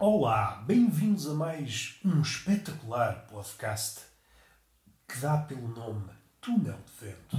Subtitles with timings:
[0.00, 3.98] Olá, bem-vindos a mais um espetacular podcast
[5.08, 6.08] que dá pelo nome
[6.40, 7.36] Túnel de Vento.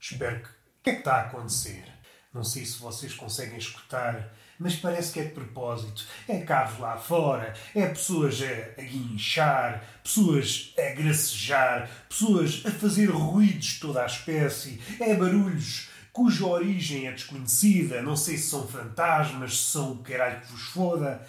[0.00, 0.48] Espero que.
[0.48, 1.84] O que é que está a acontecer?
[2.32, 6.06] Não sei se vocês conseguem escutar, mas parece que é de propósito.
[6.26, 13.10] É carros lá fora, é pessoas a, a guinchar, pessoas a gracejar, pessoas a fazer
[13.10, 18.66] ruídos de toda a espécie, é barulhos cuja origem é desconhecida, não sei se são
[18.66, 21.24] fantasmas, se são o caralho que vos foda.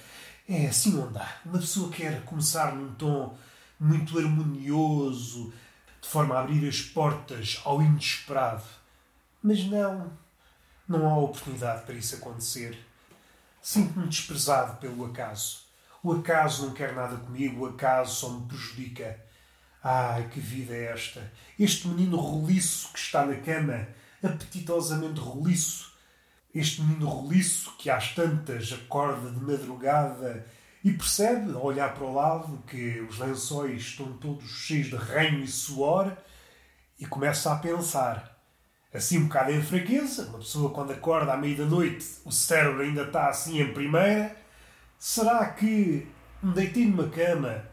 [0.51, 1.31] É assim dá.
[1.45, 3.37] Uma pessoa quer começar num tom
[3.79, 5.53] muito harmonioso,
[6.01, 8.63] de forma a abrir as portas ao inesperado.
[9.43, 10.11] Mas não,
[10.87, 12.83] não há oportunidade para isso acontecer.
[13.61, 15.65] Sinto-me desprezado pelo acaso.
[16.01, 19.23] O acaso não quer nada comigo, o acaso só me prejudica.
[19.83, 21.31] Ai, que vida é esta!
[21.59, 23.87] Este menino roliço que está na cama,
[24.23, 25.88] apetitosamente roliço,
[26.53, 30.45] este menino roliço que às tantas acorda de madrugada
[30.83, 35.43] e percebe, ao olhar para o lado, que os lençóis estão todos cheios de ranho
[35.43, 36.15] e suor
[36.99, 38.37] e começa a pensar.
[38.93, 42.81] Assim, um bocado em fraqueza, uma pessoa quando acorda à meia da noite, o cérebro
[42.81, 44.35] ainda está assim em primeira.
[44.97, 46.07] Será que
[46.41, 47.65] me deitei numa cama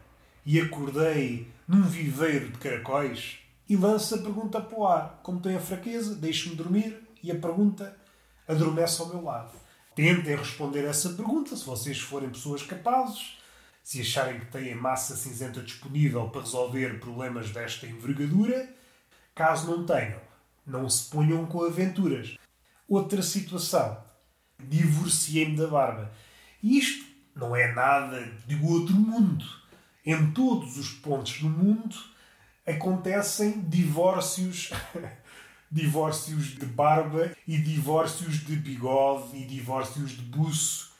[0.45, 3.39] e acordei num viveiro de caracóis?
[3.67, 5.19] E lança a pergunta para o ar.
[5.23, 7.97] Como tem a fraqueza, deixe-me dormir e a pergunta
[8.47, 9.51] adormece ao meu lado.
[9.95, 13.37] Tentem responder essa pergunta se vocês forem pessoas capazes,
[13.83, 18.69] se acharem que têm massa cinzenta disponível para resolver problemas desta envergadura.
[19.33, 20.21] Caso não tenham,
[20.65, 22.37] não se ponham com aventuras.
[22.87, 23.97] Outra situação.
[24.59, 26.11] Divorciei-me da barba.
[26.61, 29.45] Isto não é nada de outro mundo.
[30.05, 31.95] Em todos os pontos do mundo
[32.65, 34.71] acontecem divórcios
[35.71, 40.91] divórcios de barba e divórcios de bigode e divórcios de buço.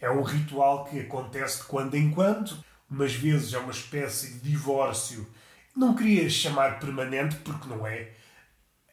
[0.00, 4.50] É um ritual que acontece de quando em quando, umas vezes é uma espécie de
[4.50, 5.26] divórcio.
[5.74, 8.10] Não queria chamar permanente porque não é.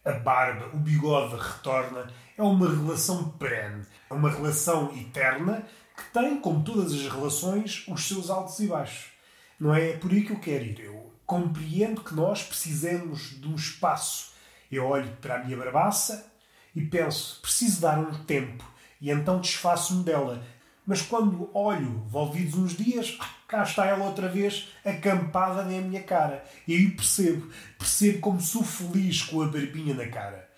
[0.06, 2.07] A barba, o bigode retorna,
[2.38, 8.07] é uma relação perene, é uma relação eterna que tem, como todas as relações, os
[8.07, 9.12] seus altos e baixos.
[9.59, 10.80] Não é por aí que eu quero ir.
[10.80, 14.31] Eu compreendo que nós precisamos de um espaço
[14.75, 16.31] eu olho para a minha barbaça
[16.75, 18.63] e penso, preciso dar um tempo,
[19.02, 20.44] e então desfaço-me dela.
[20.85, 26.02] Mas quando olho, volvidos uns dias, ah, cá está ela outra vez, acampada na minha
[26.02, 26.44] cara.
[26.68, 27.47] E aí percebo,
[27.78, 30.50] percebo como sou feliz com a barbinha na cara.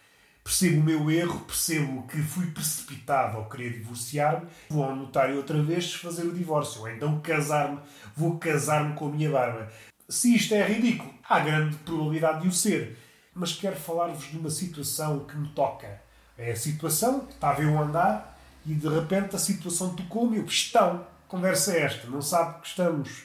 [0.44, 5.62] Percebo o meu erro, percebo que fui precipitado ao querer divorciar-me, vou ao notário outra
[5.62, 7.80] vez fazer o divórcio, ou então casar-me,
[8.16, 9.70] vou casar-me com a minha barba.
[10.10, 12.98] Se isto é ridículo, há grande probabilidade de o ser
[13.34, 16.02] mas quero falar-vos de uma situação que me toca.
[16.38, 20.38] É a situação, estava eu a andar e de repente a situação tocou-me.
[20.38, 23.24] Eu, estão, conversa esta, não sabe que estamos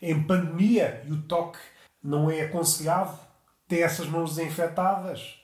[0.00, 1.58] em pandemia e o toque
[2.02, 3.18] não é aconselhado?
[3.66, 5.36] Tem essas mãos desinfetadas?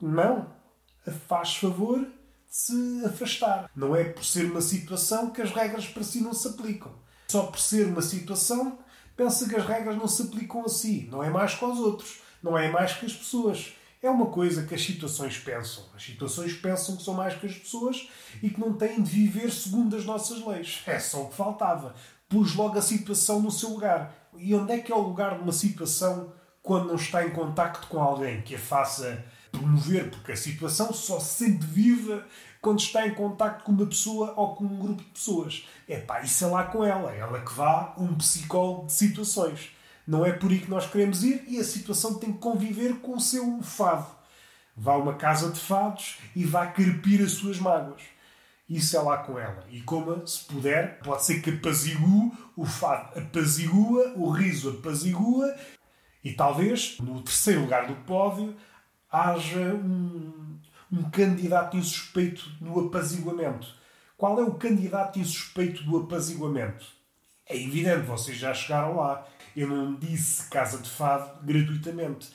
[0.00, 0.56] Não.
[1.26, 2.10] Faz favor de
[2.48, 3.70] se afastar.
[3.74, 6.92] Não é por ser uma situação que as regras para si não se aplicam.
[7.28, 8.78] Só por ser uma situação,
[9.16, 11.08] pensa que as regras não se aplicam a si.
[11.10, 13.72] Não é mais com os outros não é mais que as pessoas.
[14.00, 15.84] É uma coisa que as situações pensam.
[15.94, 18.08] As situações pensam que são mais que as pessoas
[18.40, 20.82] e que não têm de viver segundo as nossas leis.
[20.86, 21.94] É só o que faltava.
[22.28, 24.30] Pus logo a situação no seu lugar.
[24.36, 26.32] E onde é que é o lugar de uma situação
[26.62, 30.10] quando não está em contacto com alguém que a faça promover?
[30.10, 32.24] Porque a situação só se sente viva
[32.60, 35.66] quando está em contacto com uma pessoa ou com um grupo de pessoas.
[35.88, 37.12] É pá, isso é lá com ela.
[37.12, 39.70] Ela que vá um psicólogo de situações.
[40.08, 43.16] Não é por aí que nós queremos ir e a situação tem que conviver com
[43.16, 44.06] o seu fado.
[44.74, 48.00] Vá a uma casa de fados e vá carpir as suas mágoas.
[48.66, 49.66] Isso é lá com ela.
[49.70, 55.54] E como se puder, pode ser que apazigue o fado apazigua, o riso apazigua
[56.24, 58.56] e talvez, no terceiro lugar do pódio,
[59.12, 60.58] haja um,
[60.90, 63.74] um candidato insuspeito no apaziguamento.
[64.16, 66.86] Qual é o candidato insuspeito do apaziguamento?
[67.46, 69.26] É evidente, vocês já chegaram lá.
[69.56, 72.30] Eu não disse casa de fado gratuitamente.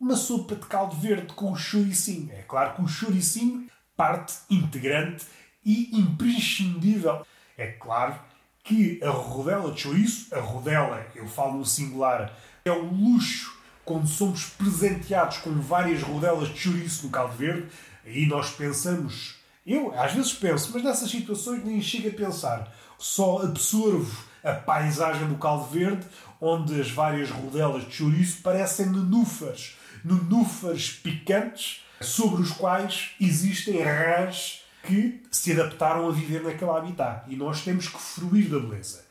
[0.00, 2.30] Uma sopa de caldo verde com o chouricinho.
[2.32, 5.26] É claro que o chouricinho, parte integrante
[5.64, 7.26] e imprescindível.
[7.56, 8.18] É claro
[8.62, 14.06] que a rodela de chouriço, a rodela, eu falo no singular, é um luxo quando
[14.06, 17.68] somos presenteados com várias rodelas de chouriço no caldo verde.
[18.04, 22.74] Aí nós pensamos, eu às vezes penso, mas nessas situações nem chego a pensar.
[22.98, 26.06] Só absorvo a paisagem do caldo verde
[26.40, 34.62] onde as várias rodelas de chouriço parecem nenúfares, nenúfares picantes, sobre os quais existem rãs
[34.84, 37.24] que se adaptaram a viver naquele habitat.
[37.28, 39.04] E nós temos que fruir da beleza.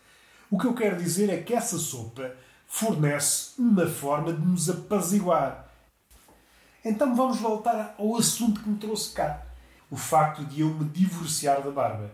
[0.49, 2.33] O que eu quero dizer é que essa sopa
[2.65, 5.67] fornece uma forma de nos apaziguar.
[6.83, 9.45] Então vamos voltar ao assunto que me trouxe cá.
[9.91, 12.11] O facto de eu me divorciar da barba.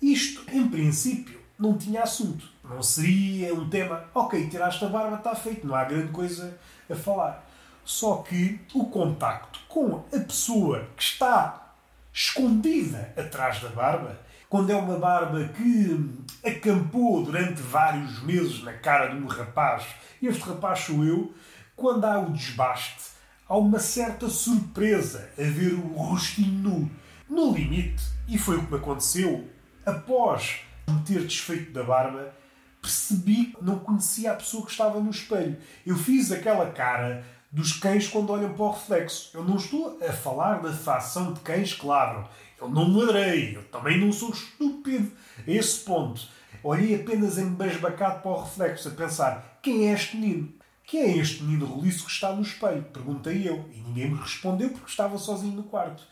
[0.00, 2.48] Isto, em princípio, não tinha assunto.
[2.70, 6.56] Não seria um tema, ok, tiraste a barba, está feito, não há grande coisa
[6.88, 7.44] a falar.
[7.84, 11.74] Só que o contacto com a pessoa que está
[12.12, 19.08] escondida atrás da barba, quando é uma barba que acampou durante vários meses na cara
[19.08, 19.84] de um rapaz,
[20.22, 21.34] este rapaz sou eu,
[21.74, 23.10] quando há o desbaste,
[23.48, 26.90] há uma certa surpresa a ver o rostinho nu.
[27.28, 29.48] No limite, e foi o que me aconteceu,
[29.84, 32.32] após me ter desfeito da barba,
[32.80, 35.56] percebi que não conhecia a pessoa que estava no espelho.
[35.86, 39.30] Eu fiz aquela cara dos cães quando olham para o reflexo.
[39.34, 42.28] Eu não estou a falar da facção de cães que ladram.
[42.60, 43.56] Eu não ladrei.
[43.56, 45.10] Eu também não sou estúpido
[45.46, 46.28] a esse ponto.
[46.62, 50.52] Olhei apenas embasbacado para o reflexo, a pensar: quem é este menino?
[50.84, 52.82] Quem é este menino roliço que está no espelho?
[52.92, 53.68] Perguntei eu.
[53.72, 56.02] E ninguém me respondeu porque estava sozinho no quarto.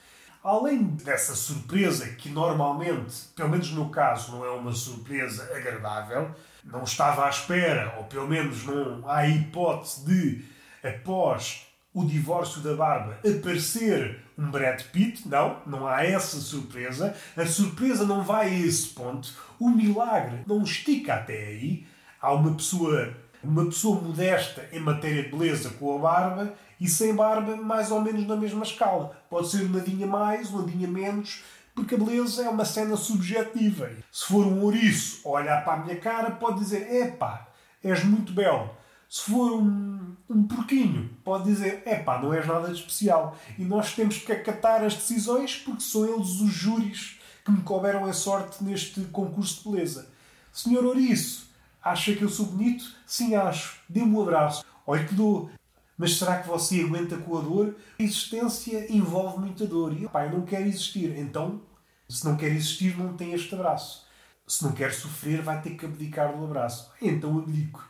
[0.48, 6.34] Além dessa surpresa, que normalmente, pelo menos no caso, não é uma surpresa agradável,
[6.64, 10.44] não estava à espera, ou pelo menos não há hipótese de,
[10.82, 15.28] após o divórcio da Barba, aparecer um Brad Pitt.
[15.28, 17.14] Não, não há essa surpresa.
[17.36, 19.30] A surpresa não vai a esse ponto.
[19.60, 21.86] O milagre não estica até aí.
[22.22, 23.12] Há uma pessoa,
[23.43, 28.00] uma pessoa modesta em matéria de beleza com a barba e sem barba, mais ou
[28.00, 29.17] menos na mesma escala.
[29.29, 31.43] Pode ser uma dinha mais, uma dinha menos,
[31.75, 33.90] porque a beleza é uma cena subjetiva.
[34.11, 37.49] Se for um ouriço olhar para a minha cara, pode dizer: epá,
[37.82, 38.70] és muito belo.
[39.08, 43.37] Se for um, um porquinho, pode dizer: epá, não és nada de especial.
[43.58, 48.05] E nós temos que acatar as decisões porque são eles os júris que me couberam
[48.05, 50.08] a sorte neste concurso de beleza.
[50.52, 51.49] Senhor Ouriço,
[51.82, 52.84] acha que eu sou bonito?
[53.06, 53.80] Sim, acho.
[53.88, 54.64] Dê-me um abraço.
[54.86, 55.50] Olha que dou.
[55.96, 57.76] Mas será que você aguenta com a dor?
[57.98, 59.92] A existência envolve muita dor.
[59.92, 61.16] E, pá, eu não quero existir.
[61.19, 61.60] Então,
[62.08, 64.06] se não quer existir, não tem este abraço.
[64.46, 66.90] Se não quer sofrer, vai ter que abdicar do abraço.
[67.02, 67.86] Então abdico.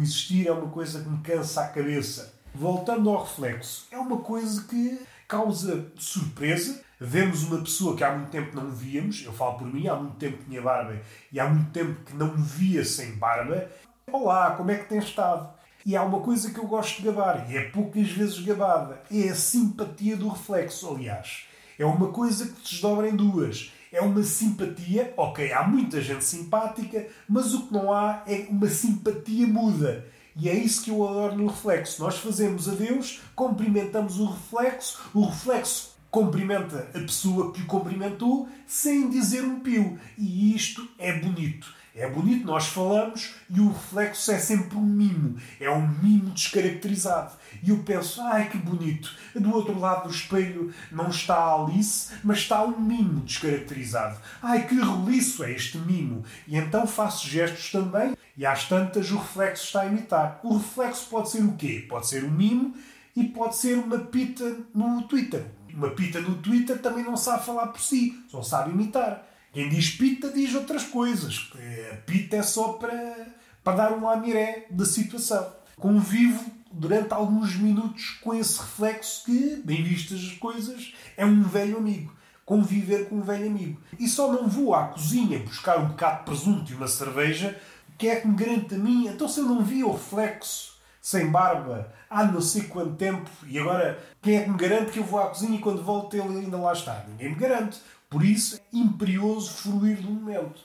[0.00, 2.34] Existir é uma coisa que me cansa a cabeça.
[2.52, 4.98] Voltando ao reflexo, é uma coisa que
[5.28, 6.82] causa surpresa.
[7.02, 10.16] Vemos uma pessoa que há muito tempo não víamos, eu falo por mim, há muito
[10.16, 11.00] tempo que tinha barba
[11.32, 13.70] e há muito tempo que não me via sem barba.
[14.12, 15.50] Olá, como é que tens estado?
[15.86, 19.30] E há uma coisa que eu gosto de gabar, e é poucas vezes gabada, é
[19.30, 21.46] a simpatia do reflexo, aliás.
[21.78, 23.72] É uma coisa que se desdobra em duas.
[23.90, 28.68] É uma simpatia, ok, há muita gente simpática, mas o que não há é uma
[28.68, 30.04] simpatia muda.
[30.36, 32.02] E é isso que eu adoro no reflexo.
[32.02, 38.48] Nós fazemos a Deus, cumprimentamos o reflexo, o reflexo cumprimenta a pessoa que o cumprimentou
[38.66, 39.98] sem dizer um pio.
[40.18, 41.80] E isto é bonito.
[41.94, 45.36] É bonito, nós falamos e o reflexo é sempre um mimo.
[45.58, 47.32] É um mimo descaracterizado.
[47.62, 49.12] E eu penso, ai que bonito.
[49.34, 54.18] Do outro lado do espelho não está a Alice, mas está um mimo descaracterizado.
[54.40, 56.24] Ai que roliço é este mimo.
[56.46, 60.40] E então faço gestos também e às tantas o reflexo está a imitar.
[60.44, 61.84] O reflexo pode ser o quê?
[61.88, 62.72] Pode ser um mimo
[63.16, 65.44] e pode ser uma pita no Twitter.
[65.74, 69.26] Uma pita no Twitter também não sabe falar por si, só sabe imitar.
[69.52, 71.50] Quem diz pita diz outras coisas.
[71.92, 73.26] A pita é só para,
[73.64, 75.52] para dar um lamiré da situação.
[75.76, 81.78] Convivo durante alguns minutos com esse reflexo que, bem vistas as coisas, é um velho
[81.78, 82.14] amigo.
[82.44, 83.80] Conviver com um velho amigo.
[83.98, 87.60] E só não vou à cozinha buscar um bocado de presunto e uma cerveja,
[87.98, 89.06] que é que me garante a mim.
[89.08, 90.69] Então, se eu não vi o reflexo
[91.00, 94.98] sem barba há não sei quanto tempo, e agora quem é que me garante que
[94.98, 97.04] eu vou à cozinha e quando volto ele ainda lá está?
[97.08, 97.80] Ninguém me garante.
[98.10, 100.60] Por isso, é imperioso fruir do momento.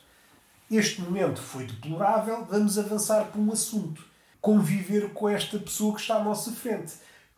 [0.69, 4.03] Este momento foi deplorável, vamos avançar para um assunto.
[4.41, 6.93] Conviver com esta pessoa que está à nossa frente.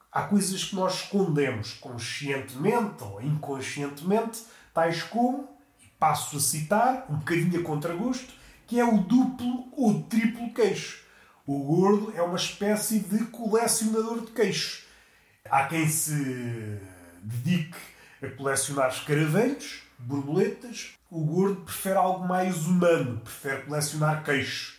[0.09, 5.49] Há coisas que nós escondemos conscientemente ou inconscientemente, tais como,
[5.83, 8.33] e passo a citar, um bocadinho a contragosto,
[8.65, 11.06] que é o duplo ou triplo queixo.
[11.47, 14.83] O gordo é uma espécie de colecionador de queixos.
[15.49, 16.77] Há quem se
[17.23, 17.77] dedique
[18.21, 24.77] a colecionar escaravelhos, borboletas, o gordo prefere algo mais humano, prefere colecionar queixos.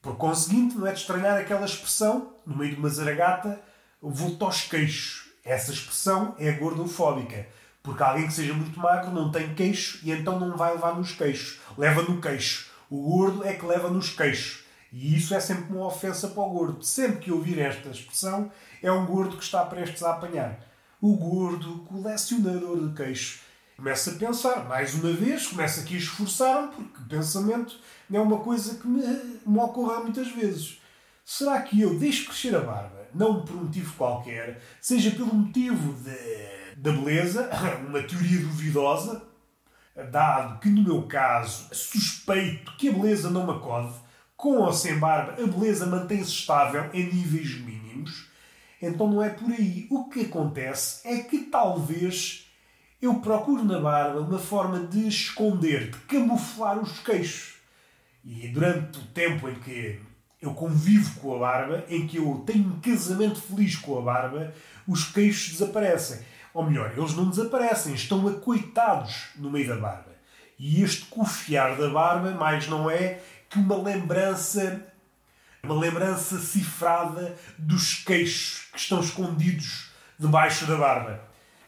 [0.00, 3.60] Por conseguinte, não é de estranhar aquela expressão, no meio de uma zaragata,
[4.00, 5.28] volto aos queixos.
[5.44, 7.46] Essa expressão é gordofóbica.
[7.82, 11.12] Porque alguém que seja muito magro não tem queixo e então não vai levar nos
[11.12, 11.60] queixos.
[11.76, 12.70] Leva no queixo.
[12.88, 14.64] O gordo é que leva nos queixos.
[14.92, 16.82] E isso é sempre uma ofensa para o gordo.
[16.82, 18.50] Sempre que ouvir esta expressão,
[18.82, 20.60] é um gordo que está prestes a apanhar.
[21.00, 23.40] O gordo colecionador de queixos.
[23.76, 27.78] começo a pensar, mais uma vez, começo aqui a esforçar-me, porque pensamento
[28.12, 29.02] é uma coisa que me,
[29.46, 30.80] me ocorre muitas vezes.
[31.24, 35.92] Será que eu deixo crescer a barba, não por um motivo qualquer, seja pelo motivo
[36.02, 37.50] de, da beleza,
[37.86, 39.22] uma teoria duvidosa,
[40.10, 43.94] dado que no meu caso suspeito que a beleza não me acode,
[44.36, 48.28] com ou sem barba, a beleza mantém-se estável em níveis mínimos,
[48.80, 49.86] então não é por aí.
[49.90, 52.46] O que acontece é que talvez
[53.00, 57.54] eu procuro na barba uma forma de esconder, de camuflar os queixos.
[58.24, 60.00] E durante o tempo em que
[60.40, 64.52] eu convivo com a barba, em que eu tenho um casamento feliz com a barba,
[64.86, 66.20] os queixos desaparecem.
[66.52, 70.16] Ou melhor, eles não desaparecem, estão acoitados no meio da barba.
[70.58, 74.86] E este cofiar da barba mais não é que uma lembrança,
[75.62, 81.20] uma lembrança cifrada dos queixos que estão escondidos debaixo da barba.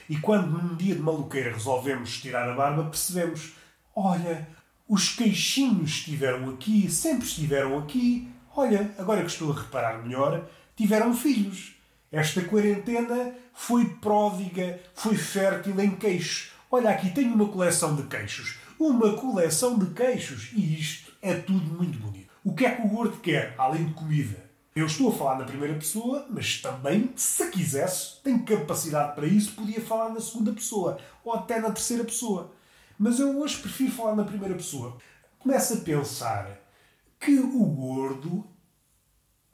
[0.09, 3.53] E quando num dia de maluqueira resolvemos tirar a barba, percebemos:
[3.95, 4.49] olha,
[4.89, 8.29] os queixinhos estiveram aqui, sempre estiveram aqui.
[8.57, 11.75] Olha, agora que estou a reparar melhor, tiveram filhos.
[12.11, 16.53] Esta quarentena foi pródiga, foi fértil em queixos.
[16.71, 18.57] Olha, aqui tenho uma coleção de queixos.
[18.79, 20.51] Uma coleção de queixos.
[20.55, 22.29] E isto é tudo muito bonito.
[22.45, 24.49] O que é que o gordo quer, além de comida?
[24.75, 29.53] Eu estou a falar na primeira pessoa, mas também, se quisesse, tenho capacidade para isso,
[29.53, 32.53] podia falar na segunda pessoa ou até na terceira pessoa.
[32.99, 34.97] Mas eu hoje prefiro falar na primeira pessoa.
[35.39, 36.59] Começa a pensar
[37.19, 38.47] que o gordo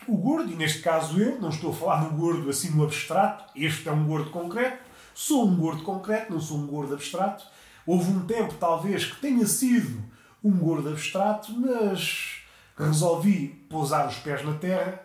[0.06, 3.44] o gordo, e neste caso eu, não estou a falar no gordo assim no abstrato,
[3.56, 4.83] este é um gordo concreto,
[5.14, 7.47] sou um gordo concreto, não sou um gordo abstrato.
[7.87, 10.02] Houve um tempo, talvez, que tenha sido
[10.44, 12.42] um gordo abstrato, mas
[12.78, 15.00] resolvi pousar os pés na terra,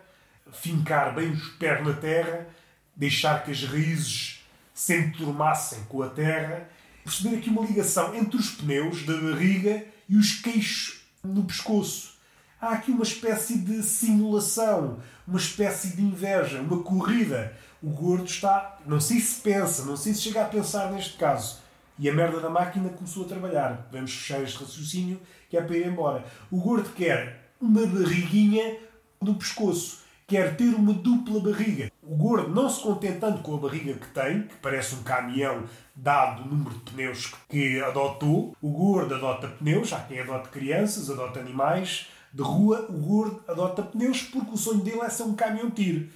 [0.52, 2.46] fincar bem os pés na terra,
[2.94, 4.44] deixar que as raízes
[4.74, 6.68] se enturmassem com a terra,
[7.02, 12.20] perceber aqui uma ligação entre os pneus da barriga e os queixos no pescoço
[12.60, 17.56] há aqui uma espécie de simulação, uma espécie de inveja, uma corrida.
[17.82, 18.78] O gordo está.
[18.84, 21.58] Não sei se pensa, não sei se chega a pensar neste caso.
[22.00, 23.86] E a merda da máquina começou a trabalhar.
[23.92, 26.24] Vamos fechar este raciocínio que é para ir embora.
[26.50, 28.78] O gordo quer uma barriguinha
[29.20, 30.00] no pescoço.
[30.26, 31.92] Quer ter uma dupla barriga.
[32.02, 35.64] O gordo, não se contentando com a barriga que tem, que parece um caminhão
[35.94, 41.10] dado o número de pneus que adotou, o gordo adota pneus, há quem adote crianças,
[41.10, 45.34] adota animais, de rua, o gordo adota pneus porque o sonho dele é ser um
[45.34, 46.08] caminhão-tiro.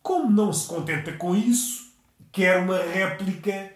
[0.00, 1.92] Como não se contenta com isso,
[2.30, 3.72] quer uma réplica,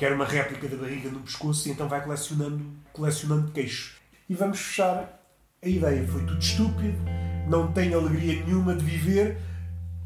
[0.00, 4.00] quer uma réplica da barriga no pescoço e então vai colecionando, colecionando queixos.
[4.30, 5.20] E vamos fechar
[5.62, 6.08] a ideia.
[6.08, 6.98] Foi tudo estúpido,
[7.46, 9.36] não tenho alegria nenhuma de viver,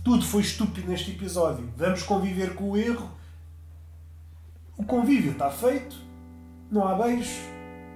[0.02, 1.72] tudo foi estúpido neste episódio.
[1.76, 3.08] Vamos conviver com o erro.
[4.76, 5.94] O convívio está feito,
[6.72, 7.38] não há beijos,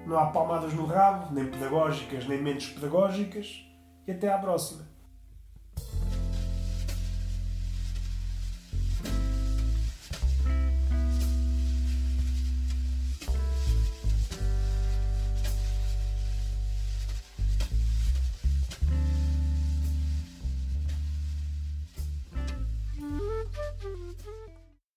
[0.07, 3.67] não há palmadas no rabo, nem pedagógicas, nem menos pedagógicas.
[4.07, 4.87] E até à próxima.